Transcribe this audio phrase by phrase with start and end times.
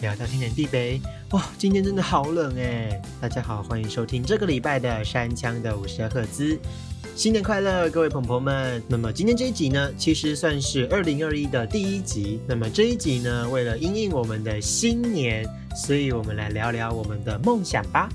[0.00, 1.00] 聊到天南地北。
[1.32, 3.00] 哇，今天真的好冷哎！
[3.20, 6.58] 大家好，欢迎收听这个礼拜的山枪的五十赫兹。
[7.14, 8.82] 新年快乐，各位朋友们！
[8.88, 12.40] 那么今天这一集呢，其实算是二零二一的第一集。
[12.46, 15.46] 那么这一集呢，为了应应我们的新年，
[15.76, 18.08] 所以我们来聊聊我们的梦想吧。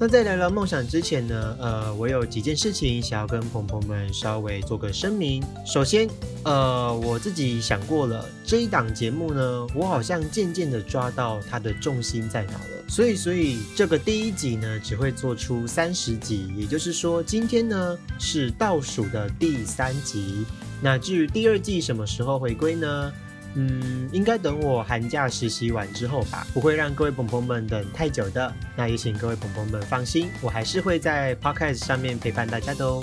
[0.00, 5.42] 那在聊聊梦想之前呢，呃，我有几件事情想要跟朋友们稍微做个声明。
[5.66, 6.08] 首先，
[6.44, 12.88] 呃，我自己想过了，这一档节目呢，我好像渐渐的抓到它的重心在哪了。
[12.88, 20.46] 所以，所以这个第一集呢，只会做出三十集，也就是说，今天呢是倒数的第三集。
[20.80, 23.12] 那至于第二季什么时候回归呢？
[23.54, 28.52] 嗯，应该等我寒假实习完之后吧，不会让各位朋朋们等太久的。
[28.76, 33.02] 那也请各位朋友们放心，我还是会在 Podcast 上面陪伴大家的哦。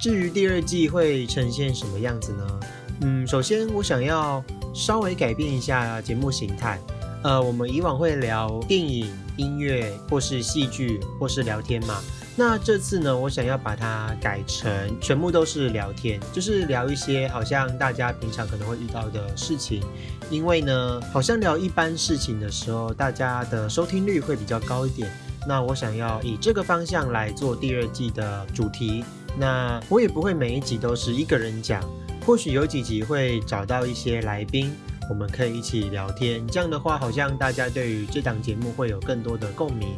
[0.00, 2.60] 至于第二季会呈现什么样子呢？
[3.00, 6.78] 嗯，首先我想要稍微改变一下节目形态。
[7.24, 12.00] 呃，我们以往会聊电影、音乐，或是戏剧，或是聊天嘛。
[12.38, 19.82] 那这次呢，我想要把它改成全部都是聊天，就是聊一些好像大家平常可能会遇到的事情。
[20.30, 25.10] 因为呢，好像聊一般事情的时候，大家的收听率会比较高一点。
[25.48, 29.04] 那我想要以这个方向来做第二季的主题。
[29.36, 31.82] 那我也不会每一集都是一个人讲，
[32.24, 34.72] 或许有几集会找到一些来宾，
[35.10, 36.46] 我们可以一起聊天。
[36.46, 39.88] 这样的话，好像大家对于这档节目会有更多的共鸣。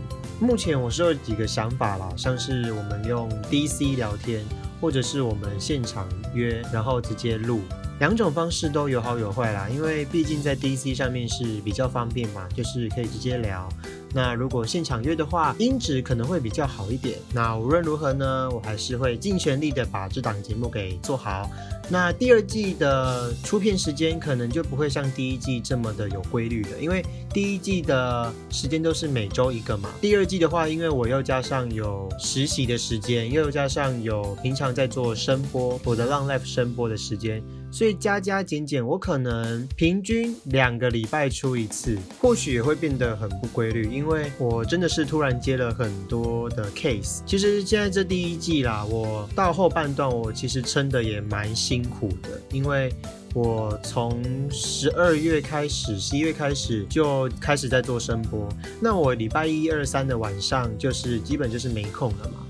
[0.41, 4.43] 目前我是有几个想法啦，像是我们用 DC 聊天，
[4.81, 7.61] 或者是我们现场约，然后直接录，
[8.01, 9.69] 两种方式都有好有坏啦。
[9.69, 13.69] 因为毕竟在 DC 上面是比较方便嘛，就是可以直接聊。
[14.12, 17.17] 那如果现场约的话，音质可能会比较好一点。
[17.33, 21.48] 那无论如何呢，我还是会尽全力的把这档节目给做好。
[21.89, 29.91] 那第二季的出片时间可能就不会像第一季这么的有规律了，因为第一季的时间都是每周一个嘛。
[30.01, 37.41] 第二季的话，因为我又加上有实习的时间，又加上有平常在做声波，我的浪 life 声波的时间。
[37.70, 47.20] 所以加加减减，我可能平均两个礼拜出一次，或许也会变得很不规律，因为我真的是突然接了很多的 case。
[47.25, 52.92] 其实现在这第一季啦，我到后半段我其实撑的也蛮辛苦的，因为
[53.34, 54.20] 我从
[54.50, 58.48] 十二月开始，十一月开始就开始在做声波，
[58.81, 62.47] 那我礼拜一二三的晚上就是基本就是没空了嘛。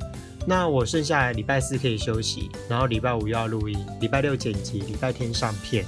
[0.47, 5.85] 那我剩下来礼拜四可以休息，然后礼拜五又要录音，礼拜六剪辑，礼拜天上片，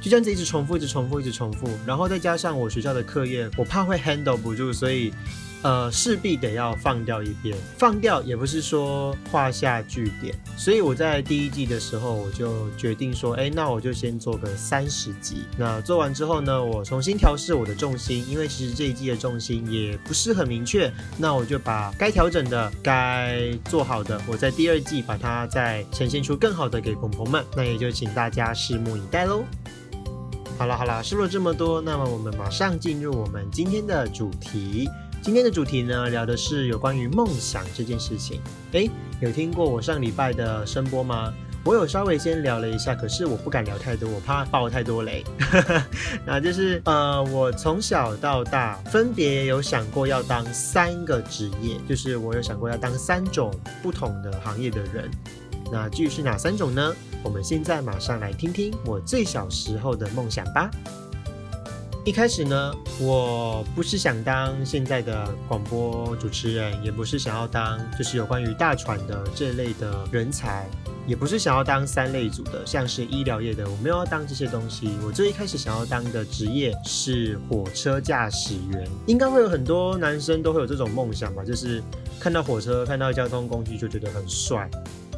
[0.00, 5.12] 就这样子一直重复，一直重复，一直重复，然后再加上我学校的课业，我怕会 handle 不住，所以。
[5.62, 15.44] 呃，势必得要放掉一边，放掉也不是说画下句点，所以我在第一季的时候，我就决定说，哎，那我就先做个三十集。
[15.56, 27.44] 那做完之后呢，我重新调试我的重心，因为其实这一季的重心也不是很明确，那我就把该调整的、该做好的，我在第二季把它再呈现出更好的给朋友们。
[27.56, 29.44] 那也就请大家拭目以待喽。
[30.58, 34.88] 好了好了，说了这么多，那么我们马上进入我们今天的主题。
[35.22, 38.40] 今天的主题呢，聊的是有关于梦想这件事情。
[38.72, 38.90] 诶，
[39.20, 41.32] 有听过我上礼拜的声波吗？
[41.64, 45.24] 我有稍微先聊了一下，可是我不敢聊太多，我怕爆太多雷。
[46.26, 53.48] 那就是呃，我从小到大分别有想过要当三个职业，就是我有想过要当三种
[53.80, 55.08] 不同的行业的人。
[55.70, 56.92] 那至于是哪三种呢？
[57.22, 60.68] 我们现在马上来听听我最小时候的梦想吧。
[62.04, 70.68] 一开始呢，我不是想当现在的广播主持人，也不是想要当就是有关于大船的这类的人才，
[71.06, 74.90] 也不是想要当三类组的，像是医疗业的，我没有要当这些东西。
[75.06, 81.80] 我最一开始想要当的职业是火车驾驶员，应该会有很多男生都会有这种梦想吧，就是
[82.18, 84.68] 看到火车、看到交通工具就觉得很帅。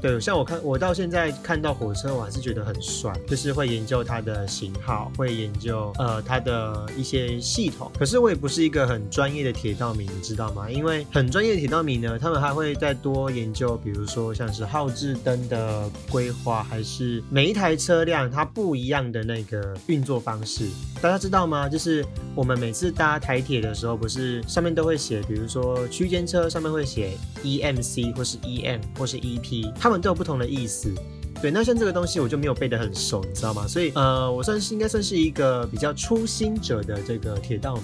[0.05, 7.91] 对，像我看，我到现在看到火车，我还是觉得很帅，就是会研究它的型号，会研究呃它的一些系统。
[7.99, 10.71] 可是我也不是一个很专业的铁道迷，你知道吗？
[10.71, 20.69] 因为很专业的铁道迷呢，他们还会再多研究，比如说像是号志灯的规划，还是每一台车辆它不一样的那个运作方式。
[21.01, 21.67] 大家知道吗？
[21.67, 22.05] 就是
[22.35, 29.94] 我们每次搭台铁的时候，不是上面都会写，比如说区间车上面会写 EMC 或是 EM 或是 EP，他们。
[30.01, 30.93] 都有不同的意思，
[31.41, 33.67] 对，那像这个东西我就没有背得很熟，你知道吗？
[33.67, 37.83] 所以呃，我算是应该算是一个比较初心者的这个铁道迷，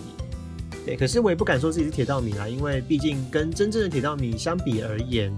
[0.86, 5.34] 对，可是我也不敢说自己是铁道迷啦，因为毕竟跟真正的铁道迷相比而言，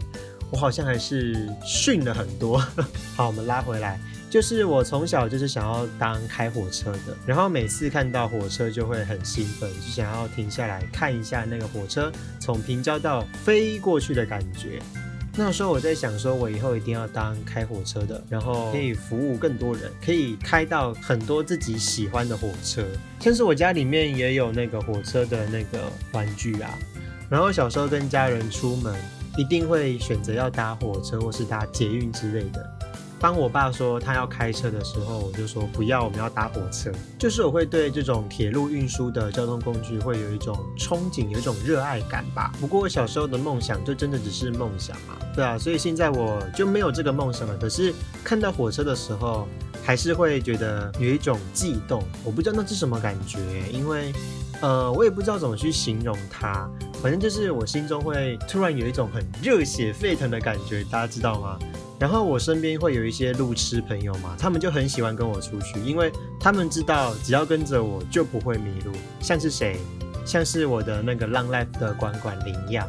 [0.51, 2.59] 我好像还是逊了很多。
[3.17, 3.99] 好，我们拉回来，
[4.31, 14.81] 就是我从小就是想要当开火车的，然后每次看到火车就会很兴奋，就想要停下来看一下那个火车从平交道飞过去的感觉。
[15.35, 22.85] 那时候我在想，说我以后一定要当开火车的，然后可以服务更多人，可以开到很多自己喜欢的火车。
[23.19, 26.79] 像是我家里面也有那个火车的那个玩具啊，
[27.31, 28.95] 然后小时候跟家人出门，
[29.39, 32.79] 一定会选择要搭火车或是搭捷运之类的。
[33.23, 36.91] 当我爸说他要开车的时候，我就说不要，我们要搭火车。
[37.17, 42.53] 就是我会对这种铁路运输的交通工具会有一种憧憬，有一种热爱感吧。
[42.61, 47.57] 不过我小时候的梦想就真的只是梦想嘛，对啊，所以现在我就没有这个梦想了。
[47.59, 49.47] 可是看到火车的时候，
[49.85, 52.03] 还是会觉得有一种悸动。
[52.25, 53.39] 我不知道那是什么感觉，
[53.73, 54.13] 因为
[54.61, 56.69] 呃，我也不知道怎么去形容它。
[57.01, 61.57] 反正就是我心中会突然有一种很热血沸腾的感觉，大家知道吗？
[62.03, 66.11] 然后我身边会有一些路痴朋友嘛，他们就很喜欢跟我出去，因为
[66.41, 68.91] 他们知道只要跟着我就不会迷路。
[69.21, 69.79] 像是谁？
[70.27, 72.85] 像是我的那个浪 life 的管管林亚，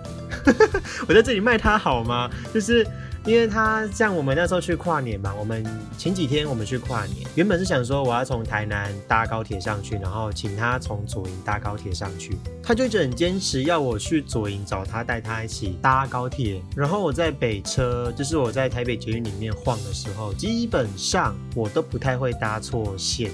[1.07, 2.27] 我在这里卖他好吗？
[2.51, 2.83] 就是。
[3.25, 5.65] 因为他像我们那时候去跨年嘛，我们
[5.97, 16.61] 前几天我们去跨年，原本是想说我要从台南搭高铁上去，然后请他从左营搭高铁上去，他就一直很坚持要我去左营找他，带他一起搭高铁。
[16.75, 23.31] 然后我在北车，就是我在台北捷运里面晃的时候，基本上我都不太会搭错线，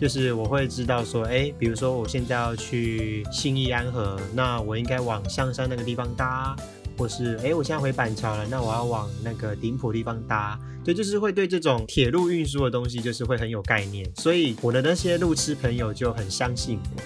[0.00, 6.56] 就是我会知道说，哎，比如说我现在要去信义安和，那我应该往象山那个地方搭。
[6.96, 17.02] 或是哎，我现在回板桥了，那我要往那个顶埔地方搭，对，就是会对这种铁路运输的东西，就是会很有概念，所以我的那些路痴朋友就很相信我。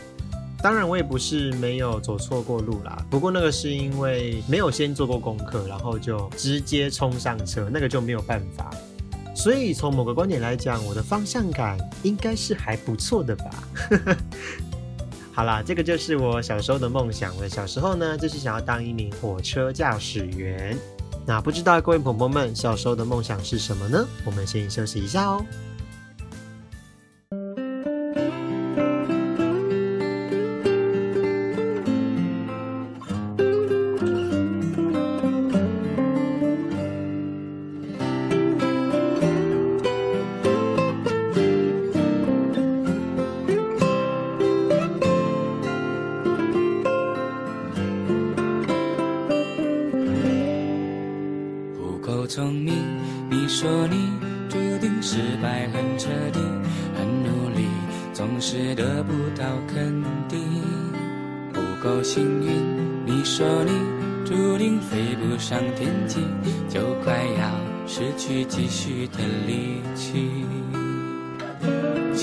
[0.62, 8.70] 当然，我也不是没有走错过路啦，不过那个是因为没有先做过功课，然后就直接冲上车，那个就没有办法。
[9.34, 13.64] 所以从某个观点来讲，我的方向感应该是还不错的吧。
[15.40, 17.34] 好啦，这个就是我小时候的梦想。
[17.38, 20.76] 我小时候呢，就是想要当一名火车驾驶员。
[21.24, 24.06] 那不知道各位朋友们小时候的梦想是什么呢？
[24.26, 25.42] 我们先休息一下哦。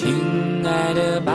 [0.07, 0.15] 亲
[0.65, 1.33] 爱的宝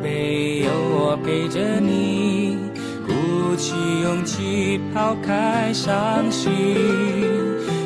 [0.00, 2.56] 贝，有我陪着你，
[3.04, 6.52] 鼓起勇气抛开伤心，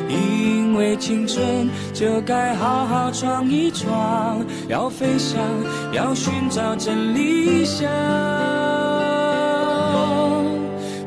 [0.07, 5.41] 因为青春就该好好闯一闯，要飞翔，
[5.91, 7.89] 要寻找真理想，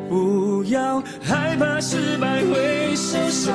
[0.08, 3.54] 不要害怕失败会受伤。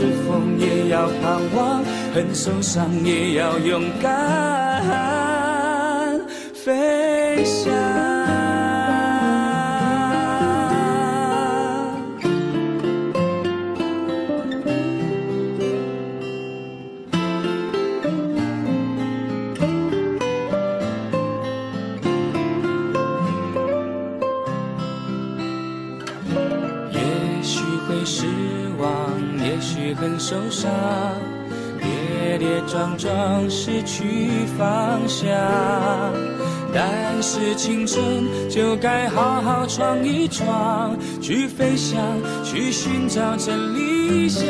[0.00, 4.82] 是风也要盼望，很受伤也要勇敢
[6.54, 7.89] 飞翔。
[30.30, 30.70] 受伤，
[31.80, 35.26] 跌跌撞撞失去方向，
[36.72, 37.98] 但是青春
[38.48, 42.00] 就该好好闯一闯，去飞翔，
[42.44, 44.46] 去寻找真理想。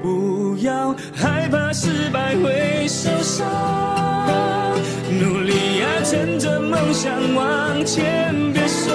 [0.00, 3.46] 不要害怕失败会受伤，
[5.20, 8.94] 努力啊，趁着梦想往前，别说，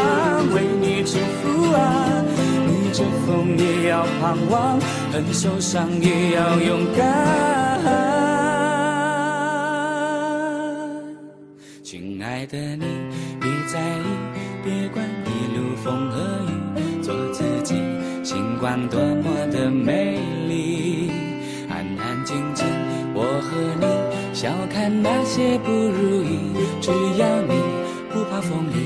[4.11, 4.79] 也要盼望，
[5.11, 7.79] 很受伤也要勇敢。
[11.83, 12.85] 亲爱的你，
[13.39, 14.05] 别在意，
[14.63, 17.75] 别管一路风和雨，做自己，
[18.23, 21.11] 星光多么的美丽。
[21.69, 22.65] 安安静静，
[23.13, 23.85] 我和你，
[24.33, 27.53] 笑看那些不如意，只要你
[28.11, 28.80] 不怕风雨。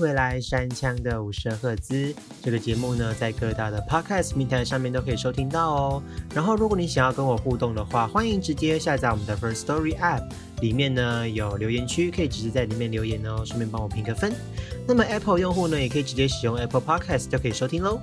[0.00, 6.02] 回来，山枪的五十赫兹这个节目呢，在各大的 podcast 平台上面都可以收听到哦。
[6.34, 10.26] 然后，如果你想要跟我互动的话，欢迎直接下载我们的 First Story App，
[10.62, 14.32] 里面呢有留言区，可以直接在里面留言哦，顺便帮我评个分。
[14.88, 18.00] 那么 Apple 用户呢，也可以直接使用 Apple Podcast 就可以收听喽。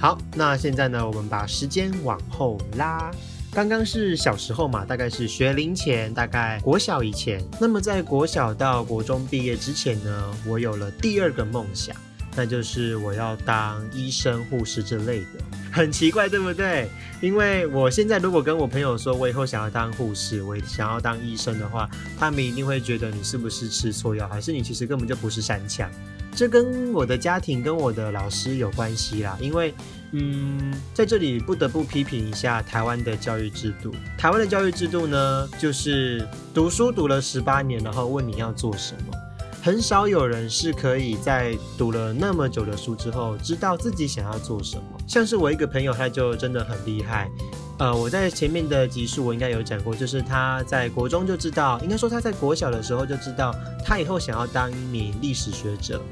[0.00, 3.12] 好，那现在呢，我们把时间往后拉。
[3.54, 7.38] 刚刚是小时候嘛，大概是学龄前，大概国小以前。
[7.60, 11.94] 那么在国小到国中毕业之前呢，我有了第二个梦想，
[12.34, 15.26] 那就是我要当医生、护士之类的。
[15.70, 16.88] 很奇怪，对不对？
[17.20, 21.86] 因为我现在如果跟我朋友说我以后想要当护士，我想要当医生的话，
[22.18, 25.90] 他们一定会觉得你是不是吃错药，还是你其实根本就不是山枪。
[26.34, 29.74] 这跟我的家庭跟我的老师有关系啦，因为。
[30.12, 33.94] 嗯，在这里不得不批评一下台湾的教育制度。
[34.18, 39.14] 台湾的教育制度呢，就是读书读了十八年，然后问你要做什么，
[39.62, 44.84] 很少有人是可以在读了那么久的书之后，知道自己想要做什么。
[45.08, 47.30] 像是我一个朋友，他就真的很厉害。
[47.78, 56.02] 呃，我在前面的集数我应该有讲过，就是他在国中就知道，应该说他在国小的时候就知道，他以后想要当一名历史学者。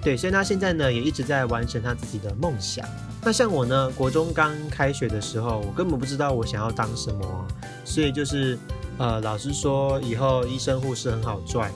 [0.00, 2.86] 对，所以他现在呢，也一直在完成他自己的梦想。
[3.24, 7.46] 那像我呢，国中刚开学的时候，我根本不知道我想要当什么，
[7.84, 8.58] 所以就是，
[8.98, 11.70] 呃，老师说以后医生护士很好赚，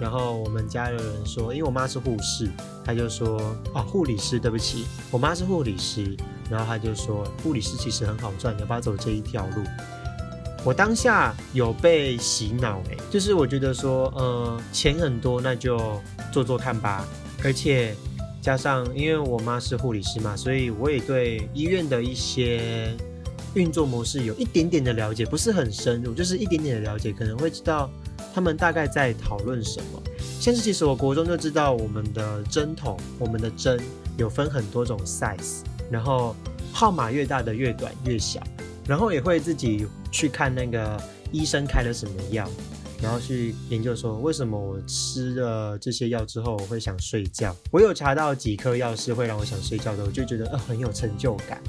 [0.00, 2.50] 然后我们家有人说，因为我妈是护士，
[2.84, 3.40] 他就说，
[3.74, 6.16] 哦，护理师，对不起，我妈是护理师，
[6.50, 9.62] 然后他就说，护理师其实很好赚，你要不要走这一条路？
[10.64, 15.78] 我当下有被洗脑诶，就是我觉得说，呃，钱很多，那就
[16.32, 17.06] 做做看吧，
[17.44, 17.94] 而且。
[18.48, 22.96] 加上，因为我妈是护理师嘛，所以我也对医院的一些
[23.52, 27.90] 运作模式有一点点的了解，不是很深入，就是一点点的了解，可能会知道
[28.34, 30.02] 他们大概在讨论什么。
[30.40, 33.78] 像是其实我国中就知道，我们的针筒，我们的针
[34.16, 36.34] 有分很多种 size，然后
[36.72, 38.40] 号码越大的越短越小，
[38.86, 40.98] 然后也会自己去看那个
[41.30, 42.48] 医生开了什么药。
[43.02, 47.54] 然后去研究说，为什么我吃了这些药之后我会想睡觉？
[47.70, 51.62] 我有查到几颗药是会让我想睡觉的，我就觉得呃很有成就感。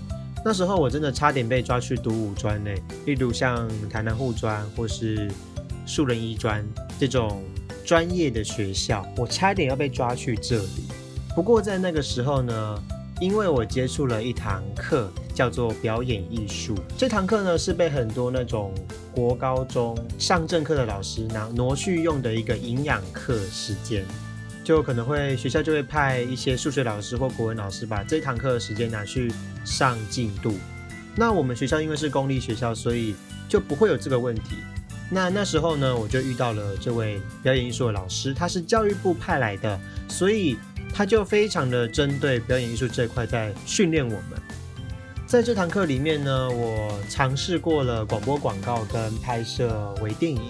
[0.44, 2.72] 那时候我真的差点被抓去读五专呢，
[3.06, 5.30] 例如像台南护专或是
[5.86, 6.66] 树人医专
[7.00, 7.44] 这种
[7.86, 10.88] 专业的学校，我差点要被抓去这里。
[11.36, 12.84] 不过在那个时候呢。
[13.22, 16.76] 因为我接触了一堂课，叫做表演艺术。
[16.98, 18.74] 这堂课呢是被很多那种
[19.10, 24.04] 国高中上正课的老师拿挪去用的一个营养课时间，
[24.66, 29.32] 就可能会学校就会派一些数学老师或国文老师把这堂课的时间拿去
[29.64, 30.58] 上进度。
[31.16, 33.16] 那我们学校因为是公立学校，所以
[33.48, 34.58] 就不会有这个问题。
[35.10, 39.80] 那那时候呢，我就遇到了这位表演艺术的老师，他是教育部派来的，
[40.10, 40.58] 所以。
[40.92, 44.42] 他就非常的针对表演艺术这块在训练我们。
[45.30, 50.42] 在这堂课里面呢，我尝试过了广播广告跟拍摄微电影，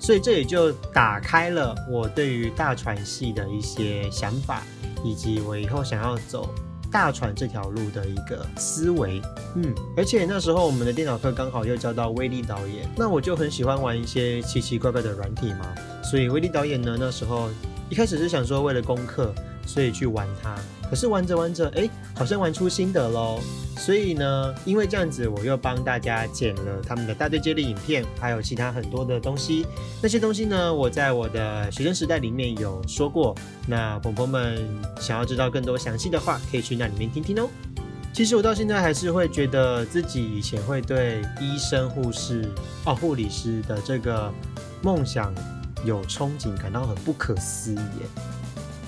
[0.00, 4.62] 所以这也就打开了我对于大传系的一些想法，
[5.04, 6.48] 以及我以后想要走
[6.90, 9.20] 大传这条路的一个思维。
[9.54, 17.50] 嗯，而且那时候我们的电脑课刚好又教到威力导演，那我就很喜欢玩一些奇奇怪怪的软体嘛，所以威力导演呢，那时候
[17.90, 19.34] 一开始是想说为了功课，
[19.66, 20.56] 所以去玩它。
[20.88, 23.40] 可是玩着玩着，哎，好像玩出心得喽。
[23.76, 29.66] 所以呢，因为这样子，我又帮大家剪了他们的大队接力影片，还有其他很多的东西。
[30.00, 33.34] 那些东西呢，我在我的学生时代里面有说过。
[33.66, 34.66] 那朋友们
[34.98, 37.48] 想要知道更多详细的话，可以去那里面听听哦。
[38.14, 42.48] 其实我到现在还是会觉得自己以前会对医生、护士、
[42.86, 44.32] 哦护理师的这个
[44.82, 45.34] 梦想
[45.84, 47.78] 有憧憬，感到很不可思议。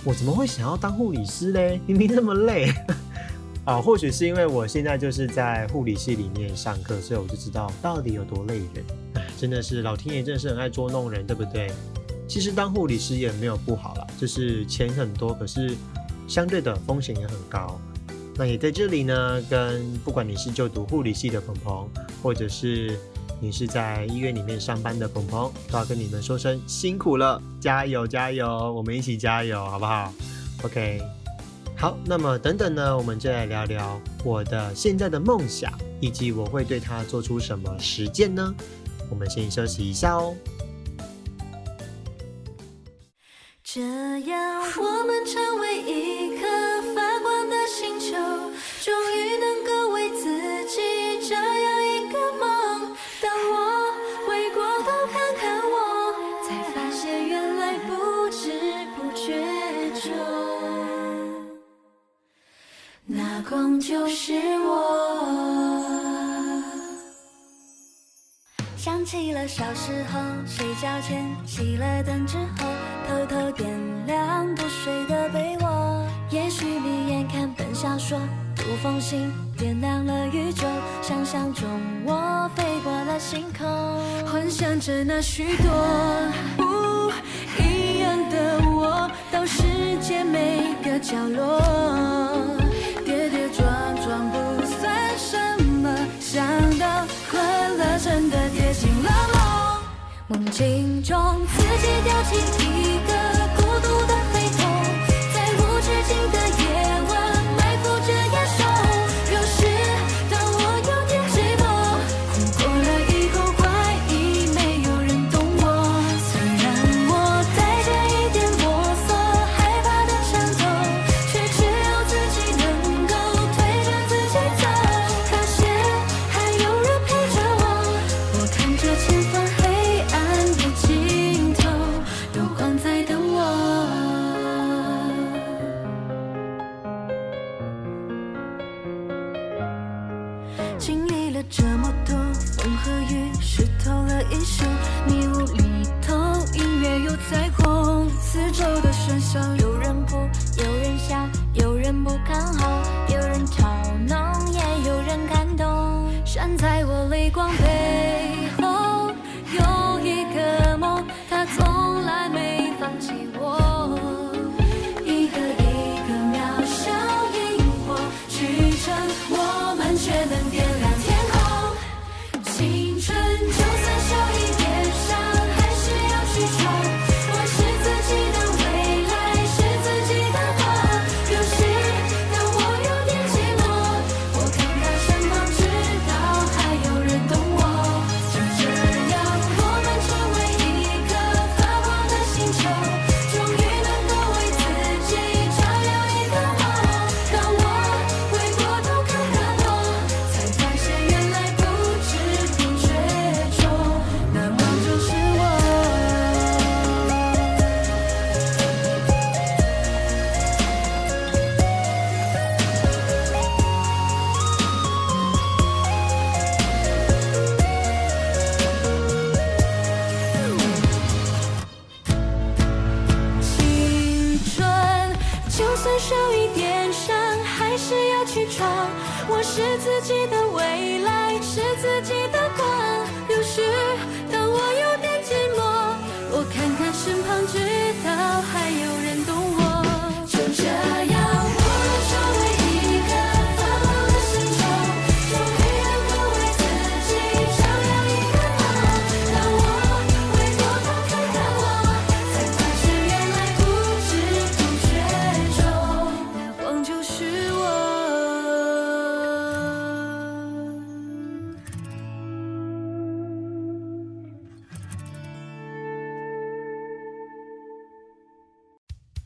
[0.04, 1.80] 我怎么会想要当护理师嘞？
[1.86, 2.72] 明明那么累
[3.64, 3.80] 啊！
[3.80, 8.84] 或许是因为我现在就是在护理系里面上课，所以我就知道到底有多累人。
[9.36, 11.70] 真的是老天爷，真的是很爱捉弄人，对不对？
[12.26, 15.76] 其实当护理师也没有不好啦，就是钱很多，可是
[16.26, 17.78] 相对的风险也很高。
[18.36, 21.88] 那也在这里呢，跟不管你是就读护理系的鹏鹏，
[22.22, 22.98] 或者是。
[23.40, 30.12] 你是在医院里面上班的鹏鹏，都要跟你们说声辛苦了，加油加油，我们一起加油，好不好
[30.64, 31.00] ？OK，
[31.76, 38.52] 好，那么等等呢，我们就来聊聊我的现在的梦想，以及我会对它做出什么实践呢？
[39.09, 40.35] 我们先休息一下哦。
[43.62, 46.47] 这样，我们成为一颗
[46.95, 48.16] 发光的星球，
[48.83, 51.37] 终于能够为自己摘
[63.48, 65.82] 光就是我。
[68.76, 72.66] 想起了小时候，睡觉前熄了灯之后，
[73.08, 73.66] 偷偷点
[74.06, 78.18] 亮不睡的被窝，也许你眼看本小说。
[78.54, 80.66] 读封信点亮了宇宙，
[81.00, 81.66] 想象中
[82.04, 83.66] 我飞过了星空，
[84.26, 85.72] 幻想着那许多
[86.58, 87.11] 不
[87.62, 89.62] 一样的我，到世
[90.02, 91.62] 界每个角落，
[100.50, 103.27] 镜，中自己掉进一个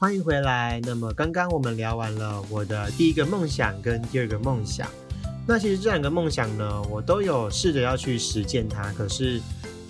[0.03, 0.81] 欢迎回来。
[0.83, 4.89] 那么刚刚我们聊完了我的第一个梦想跟第二个梦想，
[5.47, 9.41] 那其实这两个梦想呢，我都有试着要去实践它，可是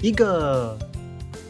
[0.03, 0.79] 一个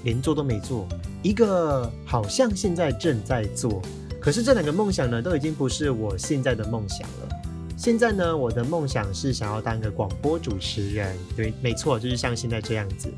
[0.04, 0.86] 连做都没做，
[1.24, 3.82] 一个好像现在正在做，
[4.20, 7.28] 可是这两个梦想呢，都已经不是我现在的梦想了。
[7.76, 13.12] 现在呢，我的梦想是想要当个广播主持人，对，没错，就是像现在这样子。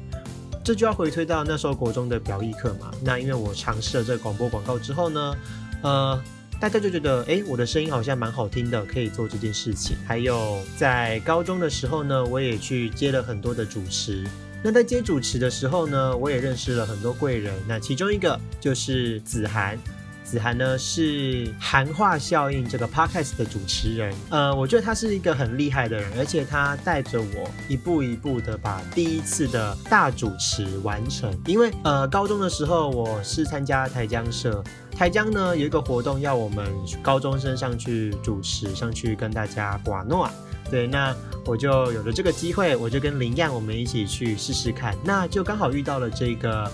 [0.65, 2.91] 这就要回推到那时候国中的表意课嘛。
[3.03, 5.37] 那因为我尝试了这个广播广告之后呢，
[5.83, 6.21] 呃，
[6.59, 9.95] 大家就觉得，哎，我的声音好像蛮好听的，可以做这件事情。
[10.07, 14.27] 还有在高中的时候呢，我也去接了很多的主持。
[14.63, 17.55] 那在接主持的时候呢，我也认识了很多贵人。
[17.69, 19.79] 那其中一个就是子涵。
[20.25, 31.31] 子涵呢是韩化效应这个 podcast 的主持人，呃，我觉得他是一个很厉害的人，而且他带着我一步一步的把第一次的大主持完成。
[31.47, 34.65] 因为呃，高中的时候我是参加台江社，
[34.97, 36.67] 台江呢有一个活动要我们
[37.03, 40.29] 高中生上去主持，上去跟大家寡诺。
[40.71, 46.69] 对，那我就有了这个机会，我就跟林漾我们一起去试试看，那就刚好遇到了这个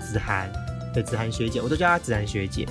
[0.00, 0.52] 子涵，
[0.92, 2.66] 的，子涵学姐，我都叫她子涵学姐。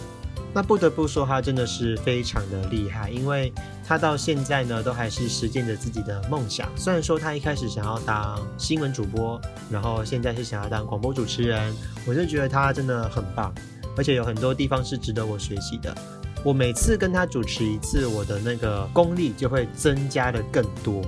[0.55, 3.51] 那不得不说，他真的是非常的厉害，因为
[3.85, 6.65] 他到现在呢，都还是实践着自己的梦想。
[6.77, 9.39] 虽然说他一开始想要当新闻主播，
[9.69, 11.75] 然后现在是想要当广播主持人，
[12.07, 13.53] 我就觉得他真的很棒，
[13.97, 15.93] 而且有很多地方是值得我学习的。
[16.41, 21.01] 我每次跟他主持一次，我的那个功力就会增加的更多。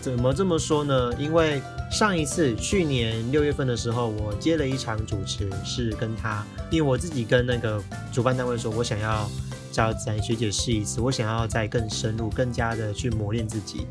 [0.00, 1.12] 怎么这么说呢？
[1.18, 1.60] 因为
[1.90, 9.30] 上一次去年六月份的时候，我接了一场主持，是跟他，因为我自己跟那个主办单位说，我想要
[9.70, 13.86] 找子然学姐试一次，我想要再更深入、更加的去磨练自己。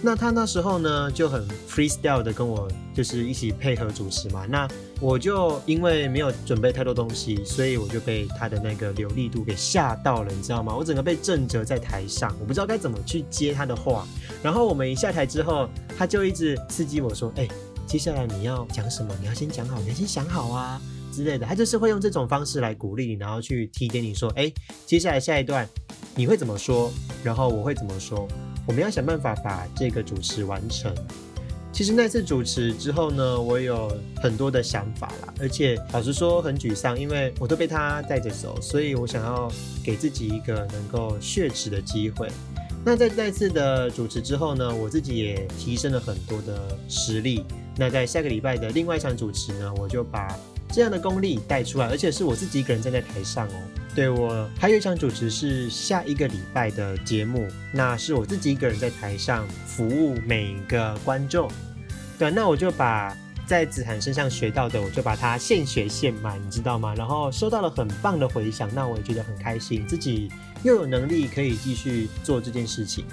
[0.00, 4.68] 那他那时候呢就很 freestyle 的跟我就是一起配合主持嘛，那
[5.00, 10.74] 我就因为没有准备太多东西，所以我就被他的那个流利度给吓到了，你知道吗？
[10.76, 14.06] 我整个被震折在台上，我不知道该怎么去接他的话。
[14.42, 17.48] 然后我们一下台之后，他就一直刺激我说：“哎，
[17.86, 19.12] 接下来你要讲什么？
[19.20, 20.80] 你要先讲好，你要先想好啊
[21.12, 24.52] 之类的。”他就是会用这种方式来鼓励你，然后去提点你说：“哎，
[24.86, 25.68] 接下来下一段
[26.14, 26.90] 你会怎么说？
[27.24, 28.28] 然后我会怎么说？
[28.68, 30.94] 我们要想办法把这个主持完成。”
[31.70, 39.50] 其实那次主持之后呢，我有很多的想法啦，而且老实说很沮丧，因为我都被他带着走，所以我想要
[39.84, 42.28] 给自己一个能够血耻的机会。
[42.84, 47.44] 那在那次的主持之后呢，我自己也提升了很多的实力。
[47.76, 50.36] 那在下个礼拜的另外一场主持呢，我就把
[50.78, 53.54] 这样的功力带出来，而且是我自己一个人站在台上哦。
[53.96, 61.50] 对我还有一场主持是下一个礼拜的节目，那是我自己一个人在台上服务每一个观众。
[62.16, 63.12] 对，那我就把
[63.44, 66.94] 在子涵身上学到的，我就把它现学现卖，你知道吗？
[66.94, 70.30] 然后收到了很棒的回响，那我也觉得很开心，自己。
[70.62, 73.04] 又有能力可以继续做这件事情，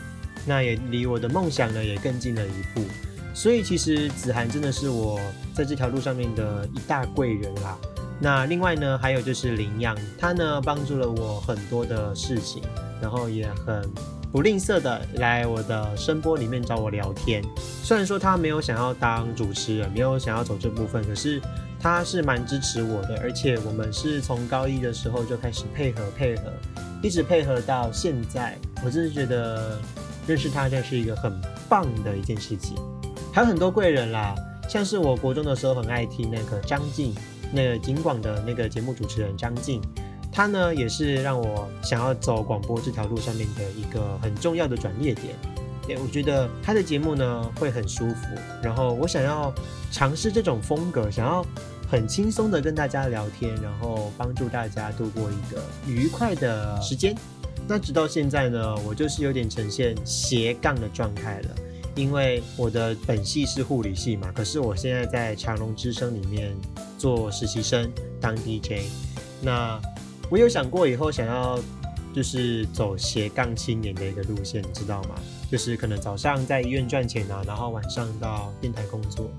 [0.46, 2.86] 那也离我的梦想呢也更近了一步。
[3.34, 5.20] 所以其实子涵真的是我
[5.56, 7.78] 在这条路上面的一大贵人啦。
[8.20, 12.62] 那另外呢，还有就是林阳，他呢帮助了我很多的事情，
[13.02, 13.90] 然后也很
[14.32, 17.44] 不吝啬的来我的声波里面找我聊天。
[17.84, 21.42] 虽然说他没有想要当主持人，没有想要走这部分，可是
[21.80, 26.44] 他是蛮支持我的，而且我们是从高一的时候就开始配合配合。
[27.04, 29.80] 一直配合到现在，我真是觉得
[30.26, 31.32] 认识他，这是一个很
[31.70, 32.76] 棒的一件事情。
[33.32, 34.34] 还有很多贵人啦，
[34.68, 37.14] 像是我国中的时候很爱听那个张晋，
[37.52, 39.82] 那个景广的那个节目主持人张晋，
[40.32, 45.36] 他呢也是让我想要走广播这条路上面的一个很重要的转捩点。
[45.88, 48.28] 对，我觉得他的节目呢会很舒服，
[48.64, 49.54] 然后我想要
[49.92, 51.46] 尝试这种风格，想要。
[51.88, 57.16] 很轻松的跟大家聊天，然后帮助大家度过一个愉快的时间。
[57.68, 61.50] 那直到现在呢，我就是有点呈现斜杠的状态了，
[61.96, 66.56] 因为我的本系是护理系嘛，可是我现在在长隆之声里面
[66.98, 68.84] 做实习生当 DJ。
[69.42, 69.80] 那
[70.30, 71.60] 我有想过以后想要
[72.14, 75.16] 就是走斜杠青年的一个路线，你知道吗？
[75.50, 79.30] 就是可能早上在医院赚钱啊，然后晚上到电台工作。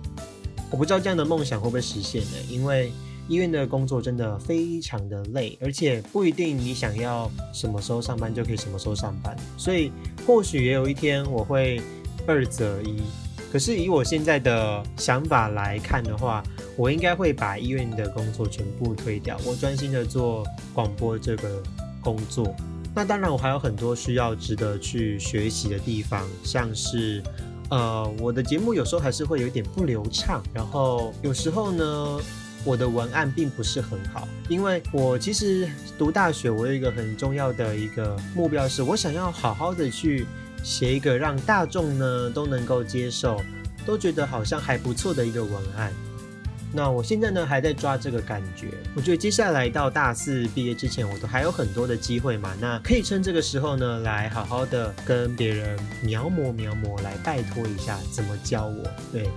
[0.71, 2.37] 我不知道这样的梦想会不会实现呢？
[2.49, 2.91] 因为
[3.29, 9.91] 医院的工作真的非常的累，而且不一定你想要什么时候上班就可以什么时候上班，所以
[10.27, 11.81] 或许也有一天我会
[12.27, 13.03] 二择一。
[13.53, 16.43] 可是以我现在的想法来看的话，
[16.77, 21.63] 我应该会把医院的工作全部推掉，我专心的做广播这个
[22.01, 22.55] 工作。
[22.95, 27.23] 那当然，我还有很多需要值得去学习的地方，像是。
[27.69, 32.21] 呃，我的节目有时候还是会有点不流畅，然后有时候呢，
[32.65, 40.25] 我的文案并不是很好，因为我其实读大学，我有一个很重要的一个目标，是我想要好好的去
[40.67, 43.41] 写一个让大众呢都能够接受，
[43.87, 45.93] 都觉得好像还不错的一个文案。
[46.73, 58.83] 那我现在呢还在抓这个感觉，我觉得接下来到大四毕业之前，我都还有很多的机会嘛，那可以趁这个时候呢来好好的跟别人描摹描摹，来拜托一下怎么教我。
[59.13, 59.31] 对，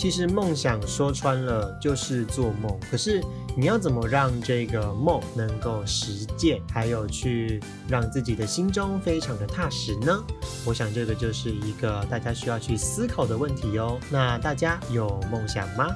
[0.00, 3.22] 其实梦想说穿了就是做梦，可是
[3.54, 10.24] 你要怎么让这个梦能够实践，还有去让自己的心中非常的踏实呢？
[10.64, 14.00] 我想这个就是一个大家需要去思考的问题哦。
[14.08, 15.86] 那大家有梦想吗？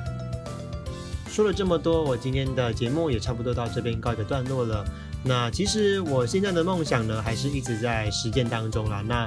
[1.27, 4.85] 说了这么多，我今天的节目也差不多到这边告一个段落了。
[5.25, 9.03] 那其实我现在的梦想呢，还是一直在实践当中啦。
[9.09, 9.27] 那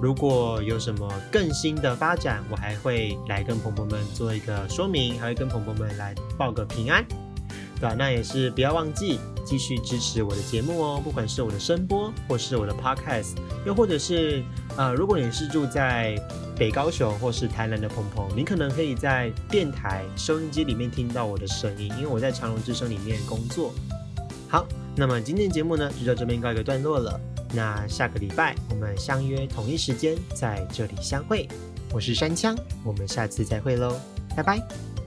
[0.00, 7.04] 如果有什么更新的发展，我还会来跟朋友们做一个说明，还会跟朋友们来报个平安，
[7.80, 7.96] 对吧？
[7.98, 13.34] 那也是不要忘记继续支持我的节目哦，不管是我的声波，或是我的 podcast，
[13.66, 14.44] 又或者是
[14.76, 16.16] 呃，如果你是住在
[16.56, 23.74] 北高雄或是台南的朋朋，你可能可以在电台收音机里面听到我的声音，因为我在长隆之声里面工作。
[24.48, 27.20] 好，那么今天节目呢就到这边告一个段落了。
[27.52, 31.48] 那下个礼拜我们相约同一时间在这里相会。
[31.92, 33.98] 我是山枪，我们下次再会喽，
[34.36, 34.97] 拜拜。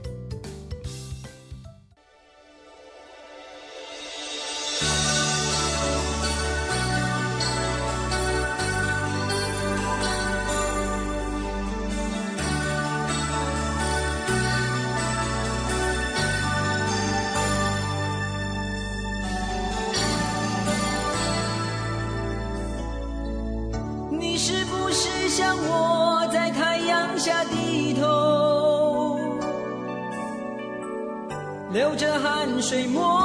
[32.62, 33.21] 水墨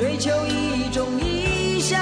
[0.00, 2.00] 追求一种理想